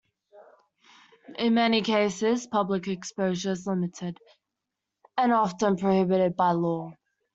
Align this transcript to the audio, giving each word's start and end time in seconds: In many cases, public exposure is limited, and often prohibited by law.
In 1.37 1.53
many 1.53 1.83
cases, 1.83 2.47
public 2.47 2.87
exposure 2.87 3.51
is 3.51 3.67
limited, 3.67 4.17
and 5.15 5.31
often 5.31 5.77
prohibited 5.77 6.35
by 6.35 6.53
law. 6.53 6.91